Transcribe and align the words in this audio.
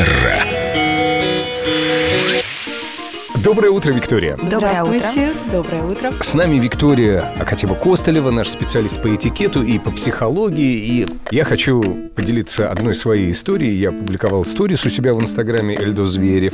Tierra. 0.00 0.39
Утро, 3.70 3.92
Виктория. 3.92 4.36
Доброе 4.36 4.82
утро. 4.82 4.98
Здравствуйте. 4.98 5.32
Доброе 5.52 5.84
утро. 5.84 6.12
С 6.20 6.34
нами 6.34 6.56
Виктория 6.56 7.32
Акатьева 7.38 7.74
Костолева, 7.74 8.30
наш 8.30 8.48
специалист 8.48 9.00
по 9.00 9.14
этикету 9.14 9.62
и 9.62 9.78
по 9.78 9.90
психологии. 9.90 10.74
И 10.74 11.06
я 11.30 11.44
хочу 11.44 12.10
поделиться 12.14 12.70
одной 12.70 12.94
своей 12.94 13.30
историей. 13.30 13.74
Я 13.74 13.92
публиковал 13.92 14.44
сторис 14.44 14.84
у 14.84 14.88
себя 14.88 15.14
в 15.14 15.20
Инстаграме 15.20 15.76
Эльдо 15.76 16.06
Зверев. 16.06 16.52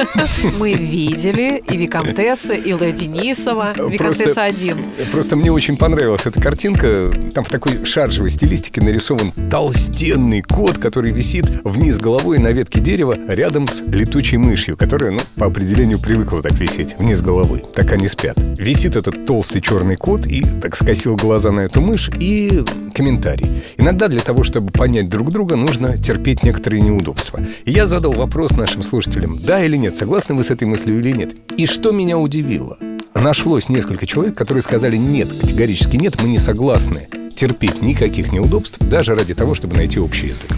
Мы 0.58 0.74
видели 0.74 1.62
и 1.68 1.76
Викантесса, 1.76 2.54
и 2.54 2.72
Лэ 2.72 2.92
Денисова. 2.92 3.72
Викантесса 3.88 4.42
один. 4.42 4.78
Просто 5.10 5.36
мне 5.36 5.50
очень 5.50 5.76
понравилась 5.76 6.26
эта 6.26 6.40
картинка. 6.40 7.10
Там 7.34 7.44
в 7.44 7.50
такой 7.50 7.84
шаржевой 7.84 8.30
стилистике 8.30 8.80
нарисован 8.80 9.32
толстенный 9.50 10.42
кот, 10.42 10.78
который 10.78 11.10
висит 11.10 11.46
вниз 11.64 11.98
головой 11.98 12.38
на 12.38 12.48
ветке 12.48 12.80
дерева 12.80 13.16
рядом 13.28 13.68
с 13.68 13.80
летучей 13.80 14.38
мышью, 14.38 14.76
которая, 14.76 15.10
ну, 15.10 15.20
по 15.36 15.46
определению 15.46 15.98
привыкла 15.98 16.42
так 16.42 16.51
висеть 16.58 16.98
вниз 16.98 17.20
головой. 17.20 17.64
Так 17.74 17.92
они 17.92 18.08
спят. 18.08 18.36
Висит 18.58 18.96
этот 18.96 19.26
толстый 19.26 19.60
черный 19.60 19.96
кот 19.96 20.26
и 20.26 20.44
так 20.60 20.76
скосил 20.76 21.16
глаза 21.16 21.50
на 21.50 21.60
эту 21.60 21.80
мышь 21.80 22.10
и 22.18 22.64
комментарий. 22.94 23.46
Иногда 23.76 24.08
для 24.08 24.20
того, 24.20 24.42
чтобы 24.44 24.70
понять 24.70 25.08
друг 25.08 25.30
друга, 25.30 25.56
нужно 25.56 25.98
терпеть 25.98 26.42
некоторые 26.42 26.82
неудобства. 26.82 27.40
И 27.64 27.72
я 27.72 27.86
задал 27.86 28.12
вопрос 28.12 28.52
нашим 28.52 28.82
слушателям, 28.82 29.38
да 29.38 29.64
или 29.64 29.76
нет, 29.76 29.96
согласны 29.96 30.34
вы 30.34 30.44
с 30.44 30.50
этой 30.50 30.64
мыслью 30.64 30.98
или 30.98 31.12
нет. 31.12 31.34
И 31.56 31.66
что 31.66 31.92
меня 31.92 32.18
удивило? 32.18 32.78
Нашлось 33.14 33.68
несколько 33.68 34.06
человек, 34.06 34.36
которые 34.36 34.62
сказали 34.62 34.96
нет, 34.96 35.32
категорически 35.32 35.96
нет, 35.96 36.20
мы 36.22 36.28
не 36.28 36.38
согласны 36.38 37.08
терпеть 37.34 37.82
никаких 37.82 38.32
неудобств, 38.32 38.78
даже 38.78 39.14
ради 39.14 39.34
того, 39.34 39.54
чтобы 39.54 39.76
найти 39.76 39.98
общий 39.98 40.28
язык. 40.28 40.50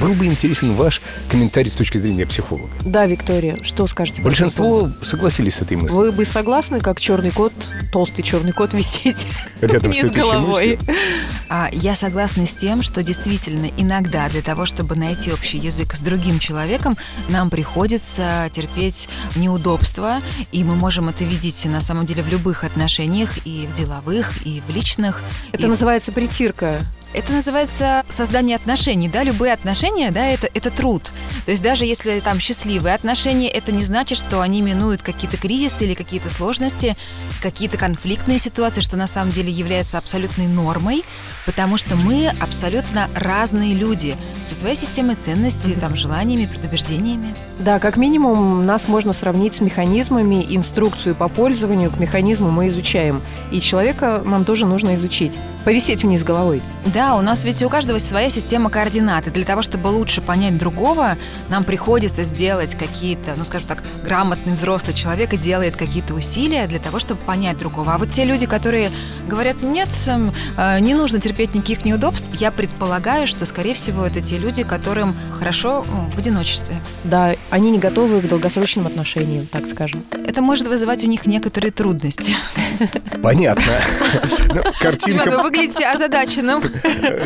Был 0.00 0.14
бы 0.14 0.26
интересен 0.26 0.74
ваш 0.74 1.00
комментарий 1.30 1.70
с 1.70 1.74
точки 1.74 1.98
зрения 1.98 2.26
психолога. 2.26 2.70
Да, 2.84 3.06
Виктория, 3.06 3.56
что 3.62 3.86
скажете? 3.86 4.22
Большинство 4.22 4.90
согласились 5.02 5.54
с 5.54 5.62
этой 5.62 5.76
мыслью. 5.76 5.98
Вы 5.98 6.12
бы 6.12 6.24
согласны, 6.24 6.80
как 6.80 7.00
черный 7.00 7.30
кот, 7.30 7.52
толстый 7.92 8.22
черный 8.22 8.52
кот 8.52 8.74
висеть 8.74 9.26
Рядом 9.60 9.94
с 9.94 10.10
головой? 10.10 10.78
А, 11.48 11.70
я 11.72 11.94
согласна 11.94 12.46
с 12.46 12.54
тем, 12.54 12.82
что 12.82 13.02
действительно 13.02 13.70
иногда 13.76 14.28
для 14.28 14.42
того, 14.42 14.66
чтобы 14.66 14.96
найти 14.96 15.32
общий 15.32 15.58
язык 15.58 15.94
с 15.94 16.00
другим 16.00 16.38
человеком, 16.38 16.96
нам 17.28 17.50
приходится 17.50 18.50
терпеть 18.52 19.08
неудобства, 19.34 20.18
и 20.52 20.64
мы 20.64 20.74
можем 20.74 21.08
это 21.08 21.24
видеть 21.24 21.64
на 21.66 21.80
самом 21.80 22.04
деле 22.04 22.22
в 22.22 22.30
любых 22.30 22.64
отношениях, 22.64 23.38
и 23.46 23.66
в 23.66 23.72
деловых, 23.72 24.32
и 24.44 24.62
в 24.66 24.74
личных. 24.74 25.22
Это 25.52 25.66
И 25.66 25.66
называется 25.66 26.12
притирка. 26.12 26.80
Это 27.16 27.32
называется 27.32 28.02
создание 28.10 28.56
отношений, 28.56 29.08
да, 29.08 29.22
любые 29.22 29.54
отношения, 29.54 30.10
да, 30.10 30.26
это, 30.26 30.50
это 30.52 30.70
труд. 30.70 31.12
То 31.46 31.50
есть 31.50 31.62
даже 31.62 31.86
если 31.86 32.20
там 32.20 32.38
счастливые 32.38 32.94
отношения, 32.94 33.48
это 33.48 33.72
не 33.72 33.82
значит, 33.82 34.18
что 34.18 34.42
они 34.42 34.60
минуют 34.60 35.00
какие-то 35.00 35.38
кризисы 35.38 35.86
или 35.86 35.94
какие-то 35.94 36.30
сложности, 36.30 36.94
какие-то 37.40 37.78
конфликтные 37.78 38.38
ситуации, 38.38 38.82
что 38.82 38.98
на 38.98 39.06
самом 39.06 39.32
деле 39.32 39.50
является 39.50 39.96
абсолютной 39.96 40.46
нормой, 40.46 41.04
потому 41.46 41.78
что 41.78 41.96
мы 41.96 42.30
абсолютно 42.38 43.08
разные 43.14 43.72
люди 43.72 44.14
со 44.44 44.54
своей 44.54 44.76
системой 44.76 45.14
ценностей, 45.14 45.72
там, 45.72 45.96
желаниями, 45.96 46.44
предубеждениями. 46.44 47.34
Да, 47.58 47.78
как 47.78 47.96
минимум 47.96 48.66
нас 48.66 48.88
можно 48.88 49.14
сравнить 49.14 49.54
с 49.54 49.62
механизмами, 49.62 50.44
инструкцию 50.50 51.14
по 51.14 51.28
пользованию 51.28 51.90
к 51.90 51.98
механизму 51.98 52.50
мы 52.50 52.68
изучаем. 52.68 53.22
И 53.50 53.60
человека 53.60 54.22
нам 54.22 54.44
тоже 54.44 54.66
нужно 54.66 54.96
изучить. 54.96 55.38
Повисеть 55.66 56.04
вниз 56.04 56.22
головой. 56.22 56.62
Да, 56.94 57.16
у 57.16 57.22
нас 57.22 57.42
ведь 57.42 57.60
у 57.64 57.68
каждого 57.68 57.98
своя 57.98 58.30
система 58.30 58.70
координат. 58.70 59.26
И 59.26 59.30
для 59.30 59.44
того, 59.44 59.62
чтобы 59.62 59.88
лучше 59.88 60.22
понять 60.22 60.56
другого, 60.56 61.16
нам 61.48 61.64
приходится 61.64 62.22
сделать 62.22 62.76
какие-то, 62.76 63.34
ну, 63.36 63.42
скажем 63.42 63.66
так, 63.66 63.82
грамотный 64.04 64.52
взрослый 64.52 64.94
человек 64.94 65.32
и 65.32 65.36
делает 65.36 65.76
какие-то 65.76 66.14
усилия 66.14 66.68
для 66.68 66.78
того, 66.78 67.00
чтобы 67.00 67.20
понять 67.20 67.58
другого. 67.58 67.94
А 67.94 67.98
вот 67.98 68.12
те 68.12 68.24
люди, 68.24 68.46
которые 68.46 68.92
говорят, 69.28 69.60
нет, 69.60 69.88
э, 70.56 70.78
не 70.78 70.94
нужно 70.94 71.20
терпеть 71.20 71.56
никаких 71.56 71.84
неудобств, 71.84 72.30
я 72.34 72.52
предполагаю, 72.52 73.26
что, 73.26 73.44
скорее 73.44 73.74
всего, 73.74 74.06
это 74.06 74.20
те 74.20 74.38
люди, 74.38 74.62
которым 74.62 75.16
хорошо 75.36 75.84
ну, 75.90 76.08
в 76.14 76.18
одиночестве. 76.18 76.76
Да, 77.02 77.34
они 77.50 77.72
не 77.72 77.78
готовы 77.78 78.20
к 78.20 78.28
долгосрочным 78.28 78.86
отношениям, 78.86 79.48
так 79.48 79.66
скажем. 79.66 80.04
Это 80.28 80.42
может 80.42 80.68
вызывать 80.68 81.02
у 81.02 81.08
них 81.08 81.26
некоторые 81.26 81.72
трудности. 81.72 82.36
Понятно. 83.20 83.64
Ну, 84.54 84.62
Картинка... 84.80 85.30
выглядите 85.56 85.86
озадаченным. 85.86 86.62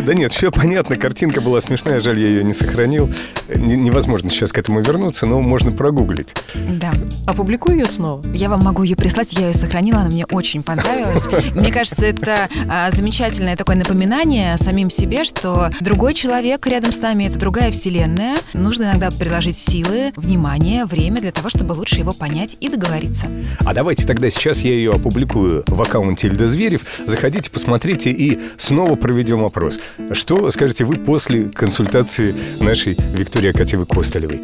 Да 0.00 0.14
нет, 0.14 0.32
все 0.32 0.50
понятно. 0.50 0.96
Картинка 0.96 1.41
была 1.41 1.60
смешная, 1.60 2.00
жаль, 2.00 2.18
я 2.18 2.28
ее 2.28 2.44
не 2.44 2.54
сохранил. 2.54 3.10
Не- 3.54 3.76
Невозможно 3.76 4.30
сейчас 4.30 4.52
к 4.52 4.58
этому 4.58 4.80
вернуться, 4.80 5.26
но 5.26 5.41
можно 5.41 5.72
прогуглить. 5.72 6.34
Да. 6.54 6.92
Опубликую 7.26 7.78
ее 7.78 7.84
снова. 7.86 8.22
Я 8.32 8.48
вам 8.48 8.62
могу 8.62 8.82
ее 8.82 8.96
прислать, 8.96 9.32
я 9.32 9.48
ее 9.48 9.54
сохранила, 9.54 10.00
она 10.00 10.10
мне 10.10 10.24
очень 10.26 10.62
понравилась. 10.62 11.28
Мне 11.54 11.72
кажется, 11.72 12.06
это 12.06 12.48
а, 12.68 12.91
замечательное 12.91 13.56
такое 13.56 13.76
напоминание 13.76 14.56
самим 14.58 14.91
себе, 14.91 15.24
что 15.24 15.70
другой 15.80 16.14
человек 16.14 16.66
рядом 16.66 16.92
с 16.92 17.00
нами— 17.00 17.24
это 17.26 17.38
другая 17.38 17.70
вселенная. 17.70 18.36
Нужно 18.52 18.84
иногда 18.84 19.10
приложить 19.10 19.56
силы, 19.56 20.12
внимание, 20.16 20.84
время 20.84 21.20
для 21.20 21.32
того, 21.32 21.48
чтобы 21.48 21.72
лучше 21.72 21.97
его 21.97 22.12
понять 22.12 22.56
и 22.60 22.68
договориться. 22.68 23.26
А 23.64 23.74
давайте 23.74 24.06
тогда 24.06 24.30
сейчас 24.30 24.60
я 24.60 24.72
ее 24.72 24.92
опубликую 24.92 25.64
в 25.66 25.80
аккаунте 25.82 26.28
Ильда 26.28 26.48
Зверев. 26.48 26.82
Заходите, 27.06 27.50
посмотрите 27.50 28.10
и 28.20 28.38
снова 28.58 28.97
проведем 28.97 29.44
опрос. 29.44 29.81
Что 30.12 30.50
скажете 30.50 30.84
вы 30.84 30.97
после 30.97 31.48
консультации 31.48 32.34
нашей 32.60 32.97
Виктории 33.14 33.50
Акатьевой 33.50 33.86
Костолевой? 33.86 34.42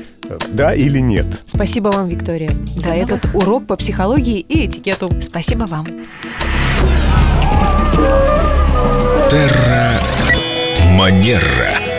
Да 0.52 0.74
или 0.74 0.98
нет? 0.98 1.26
Спасибо 1.46 1.88
вам, 1.88 2.08
Виктория, 2.08 2.50
за 2.76 2.90
этот 2.90 3.26
урок 3.34 3.66
по 3.66 3.76
психологии 3.76 4.40
и 4.40 4.66
этикету. 4.66 5.10
Спасибо 5.20 5.64
вам. 5.64 5.86
Манера. 10.96 11.95